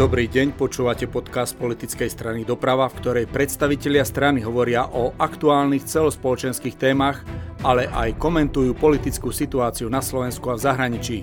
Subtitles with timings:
[0.00, 6.80] Dobrý deň, počúvate podcast politickej strany Doprava, v ktorej predstavitelia strany hovoria o aktuálnych celospoločenských
[6.80, 7.20] témach,
[7.60, 11.18] ale aj komentujú politickú situáciu na Slovensku a v zahraničí.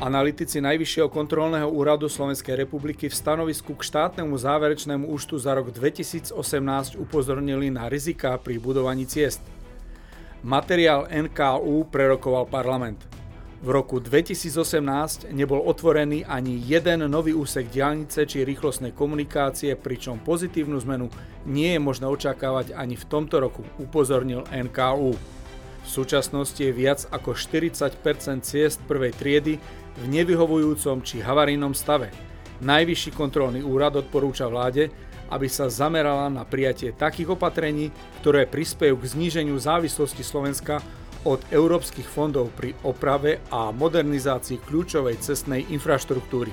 [0.00, 6.32] Analytici Najvyššieho kontrolného úradu Slovenskej republiky v stanovisku k štátnemu záverečnému účtu za rok 2018
[6.96, 9.59] upozornili na rizika pri budovaní ciest.
[10.40, 13.04] Materiál NKU prerokoval parlament.
[13.60, 20.80] V roku 2018 nebol otvorený ani jeden nový úsek diálnice či rýchlostnej komunikácie, pričom pozitívnu
[20.80, 21.12] zmenu
[21.44, 25.12] nie je možné očakávať ani v tomto roku, upozornil NKU.
[25.84, 28.00] V súčasnosti je viac ako 40%
[28.40, 29.60] ciest prvej triedy
[30.00, 32.08] v nevyhovujúcom či havarijnom stave.
[32.64, 34.88] Najvyšší kontrolný úrad odporúča vláde,
[35.30, 40.82] aby sa zamerala na prijatie takých opatrení, ktoré prispejú k zníženiu závislosti Slovenska
[41.22, 46.50] od európskych fondov pri oprave a modernizácii kľúčovej cestnej infraštruktúry.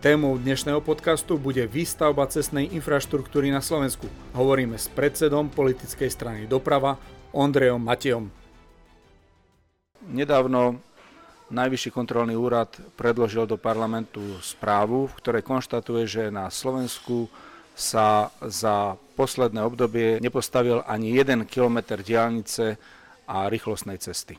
[0.00, 4.08] Témou dnešného podcastu bude výstavba cestnej infraštruktúry na Slovensku.
[4.32, 6.96] Hovoríme s predsedom politickej strany Doprava
[7.36, 8.32] Ondrejom Matejom.
[10.08, 10.80] Nedávno
[11.50, 17.26] Najvyšší kontrolný úrad predložil do parlamentu správu, v ktorej konštatuje, že na Slovensku
[17.74, 22.78] sa za posledné obdobie nepostavil ani jeden kilometr diálnice
[23.26, 24.38] a rýchlostnej cesty.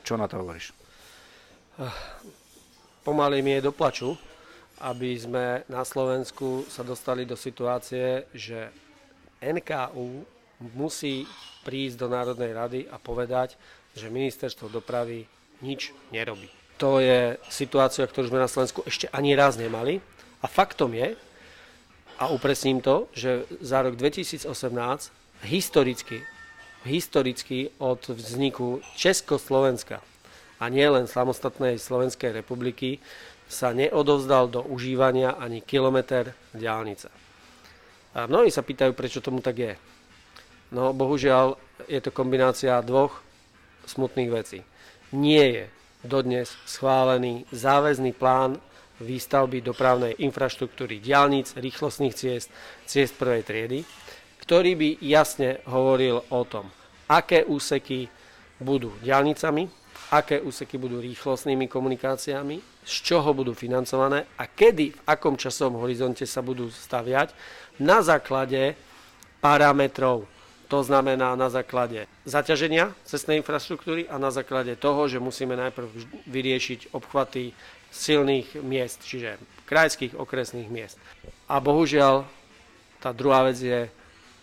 [0.00, 0.72] Čo na to hovoríš?
[3.04, 4.16] Pomaly mi je doplaču,
[4.80, 8.72] aby sme na Slovensku sa dostali do situácie, že
[9.44, 10.24] NKU
[10.72, 11.28] musí
[11.68, 13.60] prísť do Národnej rady a povedať,
[13.92, 16.48] že ministerstvo dopravy nič nerobí.
[16.76, 20.04] To je situácia, ktorú sme na Slovensku ešte ani raz nemali.
[20.44, 21.16] A faktom je,
[22.16, 24.48] a upresním to, že za rok 2018
[25.44, 26.24] historicky,
[26.84, 30.00] historicky od vzniku Československa
[30.56, 33.04] a nielen samostatnej Slovenskej republiky
[33.46, 37.12] sa neodovzdal do užívania ani kilometr diálnice.
[38.16, 39.74] A mnohí sa pýtajú, prečo tomu tak je.
[40.72, 43.20] No bohužiaľ je to kombinácia dvoch
[43.84, 44.58] smutných vecí.
[45.16, 45.64] Nie je
[46.04, 48.60] dodnes schválený záväzný plán
[49.00, 52.52] výstavby dopravnej infraštruktúry diálnic, rýchlostných ciest,
[52.84, 53.80] ciest prvej triedy,
[54.44, 56.68] ktorý by jasne hovoril o tom,
[57.08, 58.08] aké úseky
[58.60, 59.68] budú diálnicami,
[60.12, 66.28] aké úseky budú rýchlostnými komunikáciami, z čoho budú financované a kedy, v akom časovom horizonte
[66.28, 67.32] sa budú staviať
[67.82, 68.78] na základe
[69.42, 70.35] parametrov
[70.66, 75.86] to znamená na základe zaťaženia cestnej infraštruktúry a na základe toho, že musíme najprv
[76.26, 77.54] vyriešiť obchvaty
[77.94, 79.38] silných miest, čiže
[79.70, 80.98] krajských okresných miest.
[81.46, 82.26] A bohužiaľ,
[82.98, 83.86] tá druhá vec je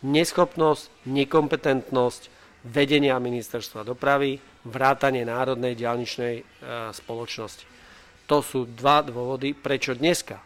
[0.04, 2.22] neschopnosť, nekompetentnosť
[2.64, 6.44] vedenia ministerstva dopravy, vrátanie Národnej diálničnej e,
[6.96, 7.68] spoločnosti.
[8.32, 10.40] To sú dva dôvody, prečo dneska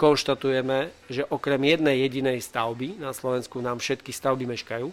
[0.00, 4.88] konštatujeme, že okrem jednej jedinej stavby na Slovensku nám všetky stavby meškajú.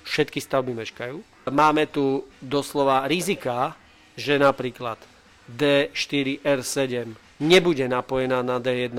[0.00, 1.20] Všetky stavby meškajú.
[1.52, 3.76] Máme tu doslova rizika,
[4.16, 4.96] že napríklad
[5.44, 7.12] D4R7
[7.44, 8.96] nebude napojená na D1.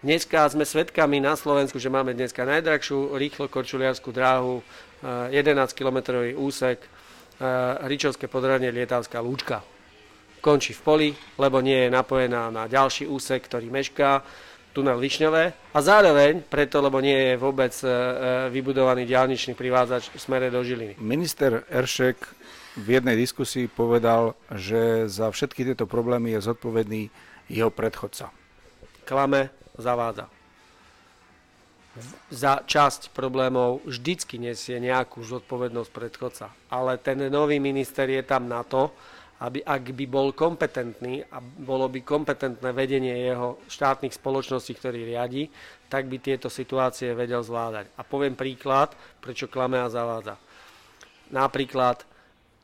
[0.00, 4.62] Dneska sme svedkami na Slovensku, že máme dneska najdrahšiu rýchlo korčuliarskú dráhu,
[5.02, 6.86] 11-kilometrový úsek,
[7.82, 9.64] Ričovské podradne Lietavská lúčka
[10.40, 14.24] končí v poli, lebo nie je napojená na ďalší úsek, ktorý mešká,
[14.70, 17.92] tunel Lišňové a zároveň preto, lebo nie je vôbec e, e,
[18.54, 20.94] vybudovaný diálničný privádzač v smere do Žiliny.
[21.02, 22.16] Minister Eršek
[22.78, 27.10] v jednej diskusii povedal, že za všetky tieto problémy je zodpovedný
[27.50, 28.30] jeho predchodca.
[29.02, 30.30] Klame, zavádza.
[32.30, 38.62] Za časť problémov vždycky nesie nejakú zodpovednosť predchodca, ale ten nový minister je tam na
[38.62, 38.94] to,
[39.40, 45.48] aby ak by bol kompetentný a bolo by kompetentné vedenie jeho štátnych spoločností, ktorý riadi,
[45.88, 47.88] tak by tieto situácie vedel zvládať.
[47.96, 48.92] A poviem príklad,
[49.24, 50.36] prečo klame a zavádza.
[51.32, 52.04] Napríklad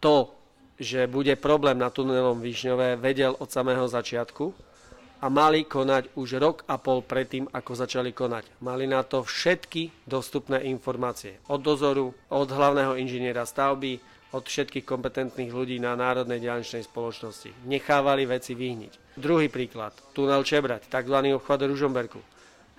[0.05, 0.37] to,
[0.76, 4.52] že bude problém na tunelom Višňové, vedel od samého začiatku
[5.25, 8.61] a mali konať už rok a pol predtým, ako začali konať.
[8.61, 11.40] Mali na to všetky dostupné informácie.
[11.49, 13.96] Od dozoru, od hlavného inžiniera stavby,
[14.34, 17.67] od všetkých kompetentných ľudí na Národnej diálničnej spoločnosti.
[17.69, 19.19] Nechávali veci vyhniť.
[19.19, 21.17] Druhý príklad, tunel Čebrať, tzv.
[21.38, 22.20] obchvat Ružomberku.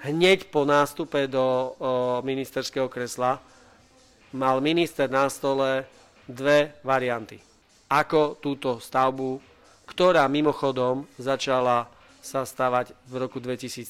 [0.03, 1.73] Hneď po nástupe do o,
[2.21, 3.41] ministerského kresla
[4.35, 5.89] mal minister na stole
[6.29, 7.41] dve varianty.
[7.89, 9.41] Ako túto stavbu,
[9.89, 11.89] ktorá mimochodom začala
[12.21, 13.87] sa stavať v roku 2013,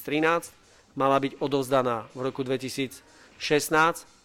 [0.94, 2.98] mala byť odovzdaná v roku 2014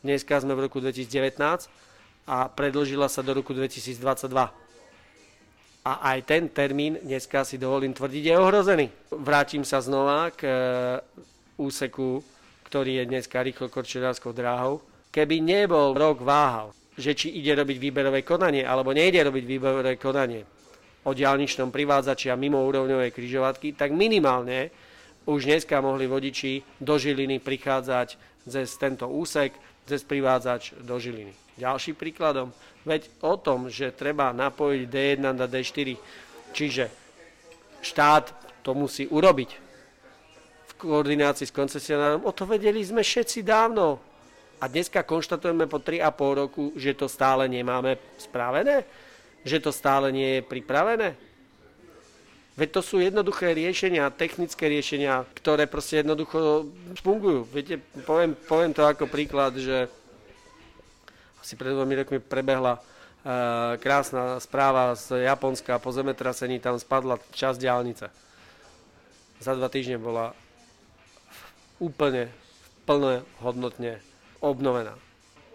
[0.03, 1.71] dneska sme v roku 2019
[2.23, 3.99] a predlžila sa do roku 2022.
[5.83, 8.85] A aj ten termín, dneska si dovolím tvrdiť, je ohrozený.
[9.11, 10.53] Vrátim sa znova k e,
[11.59, 12.23] úseku,
[12.71, 14.79] ktorý je dneska rýchlo korčuliarskou dráhou.
[15.11, 20.47] Keby nebol rok váhal, že či ide robiť výberové konanie, alebo nejde robiť výberové konanie
[21.03, 24.71] o diálničnom privádzači a mimo úrovňovej križovatky, tak minimálne
[25.27, 28.07] už dneska mohli vodiči do Žiliny prichádzať
[28.47, 29.51] cez tento úsek,
[29.85, 31.33] cez privádzač do Žiliny.
[31.59, 32.50] Ďalší príkladom,
[32.81, 35.95] veď o tom, že treba napojiť D1 na D4,
[36.56, 36.89] čiže
[37.83, 38.33] štát
[38.65, 39.50] to musí urobiť
[40.68, 44.00] v koordinácii s koncesionárom, o to vedeli sme všetci dávno.
[44.63, 48.88] A dneska konštatujeme po 3,5 roku, že to stále nemáme spravené,
[49.44, 51.32] že to stále nie je pripravené.
[52.53, 56.69] Veď to sú jednoduché riešenia, technické riešenia, ktoré proste jednoducho
[57.01, 57.50] fungujú.
[57.50, 59.89] Viete, poviem, poviem to ako príklad, že
[61.41, 67.57] asi pred dvomi rokmi prebehla uh, krásna správa z Japonska, po zemetrasení tam spadla časť
[67.57, 68.05] diálnice.
[69.41, 70.38] Za dva týždne bola
[71.81, 72.29] úplne
[72.85, 73.97] plne hodnotne
[74.45, 74.94] obnovená.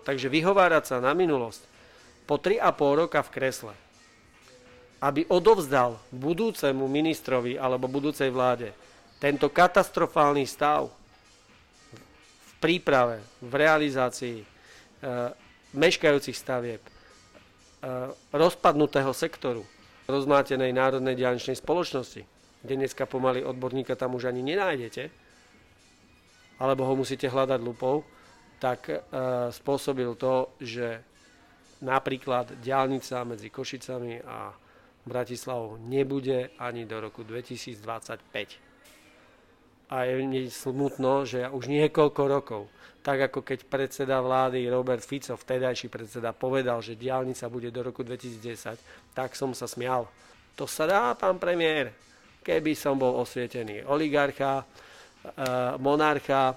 [0.02, 1.62] Takže vyhovárať sa na minulosť
[2.26, 3.72] po 3,5 roka v kresle,
[4.98, 8.74] aby odovzdal budúcemu ministrovi alebo budúcej vláde
[9.18, 10.90] tento katastrofálny stav
[12.42, 15.30] v príprave, v realizácii, uh,
[15.76, 16.92] meškajúcich stavieb, e,
[18.32, 19.68] rozpadnutého sektoru,
[20.08, 22.24] rozmátenej národnej diálničnej spoločnosti,
[22.64, 25.12] kde dneska pomaly odborníka tam už ani nenájdete,
[26.58, 28.02] alebo ho musíte hľadať lupou,
[28.58, 28.96] tak e,
[29.52, 31.04] spôsobil to, že
[31.84, 34.50] napríklad diálnica medzi Košicami a
[35.06, 38.58] Bratislavou nebude ani do roku 2025.
[39.88, 42.68] A je mi smutno, že už niekoľko rokov
[43.08, 48.04] tak ako keď predseda vlády Robert Fico, vtedajší predseda, povedal, že diálnica bude do roku
[48.04, 50.04] 2010, tak som sa smial.
[50.60, 51.96] To sa dá, pán premiér,
[52.44, 54.64] keby som bol osvietený oligarcha, e,
[55.80, 56.52] monarcha,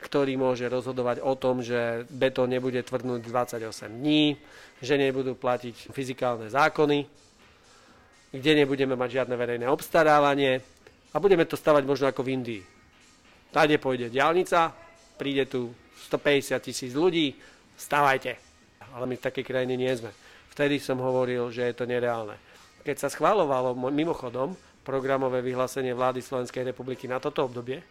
[0.00, 4.40] ktorý môže rozhodovať o tom, že betón nebude tvrdnúť 28 dní,
[4.80, 7.04] že nebudú platiť fyzikálne zákony,
[8.34, 10.58] kde nebudeme mať žiadne verejné obstarávanie
[11.14, 12.62] a budeme to stavať možno ako v Indii.
[13.54, 14.74] Tade pôjde diálnica,
[15.14, 15.70] príde tu
[16.10, 17.38] 150 tisíc ľudí,
[17.78, 18.34] stávajte.
[18.98, 20.10] Ale my v takej krajine nie sme.
[20.50, 22.34] Vtedy som hovoril, že je to nereálne.
[22.82, 27.82] Keď sa schválovalo mimochodom programové vyhlásenie vlády Slovenskej republiky na toto obdobie,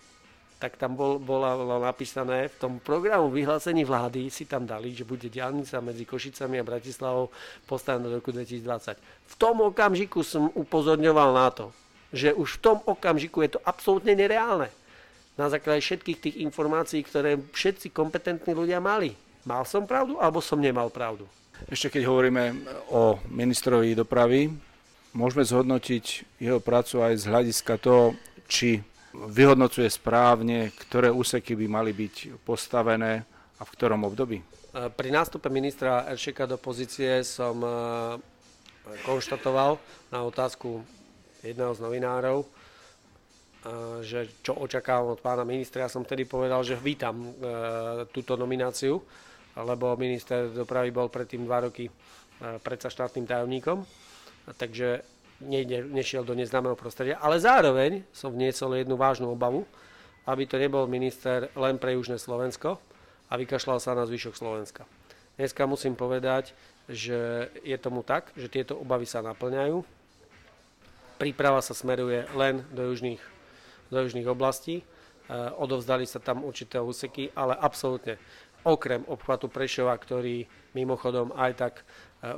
[0.64, 1.44] tak tam bol, bolo
[1.84, 6.64] napísané v tom programu vyhlásení vlády si tam dali, že bude diálnica medzi Košicami a
[6.64, 7.28] Bratislavou
[7.68, 8.96] postavená do roku 2020.
[9.28, 11.76] V tom okamžiku som upozorňoval na to,
[12.16, 14.72] že už v tom okamžiku je to absolútne nereálne
[15.36, 19.20] na základe všetkých tých informácií, ktoré všetci kompetentní ľudia mali.
[19.44, 21.28] Mal som pravdu, alebo som nemal pravdu?
[21.68, 22.44] Ešte keď hovoríme
[22.88, 24.48] o ministrovi dopravy,
[25.12, 28.16] môžeme zhodnotiť jeho prácu aj z hľadiska toho,
[28.48, 28.80] či
[29.14, 33.24] vyhodnocuje správne, ktoré úseky by mali byť postavené
[33.58, 34.42] a v ktorom období?
[34.74, 37.72] Pri nástupe ministra Eršeka do pozície som eh,
[39.06, 39.78] konštatoval
[40.10, 40.82] na otázku
[41.44, 42.48] jedného z novinárov,
[44.04, 45.88] že čo očakávam od pána ministra.
[45.88, 47.28] Ja som vtedy povedal, že vítam e,
[48.12, 49.00] túto nomináciu,
[49.56, 51.92] lebo minister dopravy bol predtým dva roky e,
[52.60, 53.88] predsa štátnym tajomníkom,
[54.60, 55.08] takže
[55.44, 57.20] nejde, nešiel do neznámeho prostredia.
[57.20, 59.68] Ale zároveň som vniesol jednu vážnu obavu,
[60.24, 62.80] aby to nebol minister len pre Južné Slovensko
[63.28, 64.88] a vykašľal sa na zvyšok Slovenska.
[65.36, 66.56] Dneska musím povedať,
[66.88, 69.84] že je tomu tak, že tieto obavy sa naplňajú.
[71.20, 73.34] Príprava sa smeruje len do južných
[73.94, 74.82] do južných oblastí.
[74.82, 74.84] E,
[75.54, 78.18] odovzdali sa tam určité úseky, ale absolútne
[78.66, 81.74] okrem obchvatu Prešova, ktorý mimochodom aj tak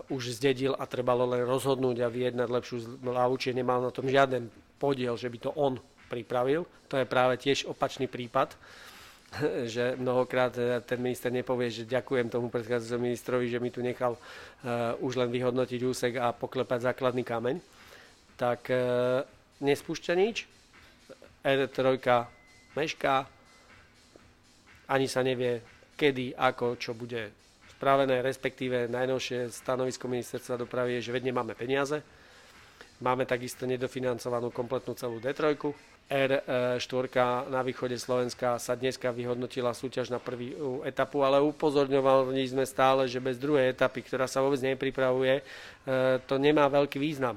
[0.10, 4.50] už zdedil a trebalo len rozhodnúť a vyjednať lepšiu hlavu, čiže nemal na tom žiaden
[4.82, 5.78] podiel, že by to on
[6.10, 6.66] pripravil.
[6.90, 8.58] To je práve tiež opačný prípad,
[9.74, 14.18] že mnohokrát e, ten minister nepovie, že ďakujem tomu predchádzajúcemu ministrovi, že mi tu nechal
[14.18, 17.58] uh, už len vyhodnotiť úsek a poklepať základný kameň.
[18.36, 18.68] Tak
[19.64, 20.44] nespúšťa nič,
[21.40, 21.80] R3
[22.76, 23.16] mešká,
[24.92, 25.64] ani sa nevie,
[25.96, 27.45] kedy, ako, čo bude
[27.76, 32.00] spravené, respektíve najnovšie stanovisko ministerstva dopravy je, že veď nemáme peniaze.
[33.04, 35.60] Máme takisto nedofinancovanú kompletnú celú D3.
[36.06, 37.06] R4
[37.50, 43.20] na východe Slovenska sa dneska vyhodnotila súťaž na prvú etapu, ale upozorňovali sme stále, že
[43.20, 45.44] bez druhej etapy, ktorá sa vôbec nepripravuje, e,
[46.30, 47.36] to nemá veľký význam.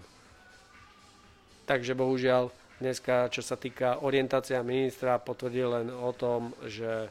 [1.64, 7.10] Takže bohužiaľ Dneska, čo sa týka orientácia ministra, potvrdil len o tom, že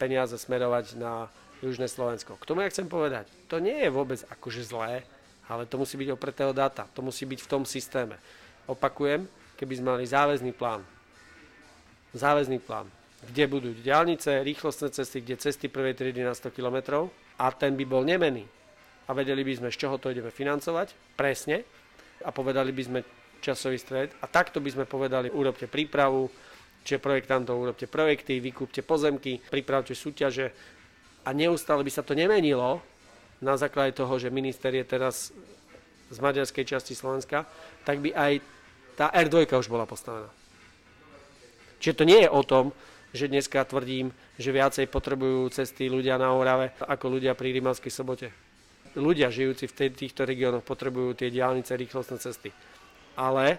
[0.00, 1.28] peniaze smerovať na
[1.62, 2.34] Južné Slovensko.
[2.36, 5.06] K tomu ja chcem povedať, to nie je vôbec akože zlé,
[5.46, 8.18] ale to musí byť opretého data, to musí byť v tom systéme.
[8.66, 10.82] Opakujem, keby sme mali záväzný plán,
[12.14, 12.90] záväzný plán,
[13.30, 17.06] kde budú diálnice, rýchlostné cesty, kde cesty prvej triedy na 100 km
[17.38, 18.42] a ten by bol nemený.
[19.06, 21.62] A vedeli by sme, z čoho to ideme financovať, presne,
[22.22, 23.00] a povedali by sme
[23.42, 26.30] časový stred a takto by sme povedali, urobte prípravu,
[26.86, 30.54] čiže projektantov, urobte projekty, vykúpte pozemky, pripravte súťaže
[31.22, 32.82] a neustále by sa to nemenilo
[33.42, 35.34] na základe toho, že minister je teraz
[36.12, 37.48] z maďarskej časti Slovenska,
[37.82, 38.32] tak by aj
[38.94, 40.28] tá R2 už bola postavená.
[41.82, 42.70] Čiže to nie je o tom,
[43.10, 48.28] že dneska tvrdím, že viacej potrebujú cesty ľudia na Orave ako ľudia pri Rimavskej sobote.
[48.94, 52.52] Ľudia žijúci v týchto regiónoch potrebujú tie diálnice, rýchlostné cesty.
[53.16, 53.58] Ale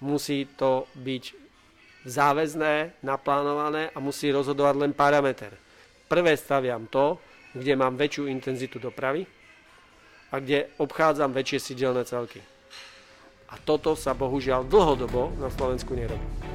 [0.00, 1.24] musí to byť
[2.08, 5.52] záväzné, naplánované a musí rozhodovať len parameter.
[6.10, 7.22] Prvé staviam to,
[7.54, 9.22] kde mám väčšiu intenzitu dopravy
[10.34, 12.42] a kde obchádzam väčšie sídelné celky.
[13.50, 16.49] A toto sa bohužiaľ dlhodobo na Slovensku nerobí.